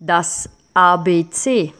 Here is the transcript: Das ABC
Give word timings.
Das 0.00 0.48
ABC 0.72 1.74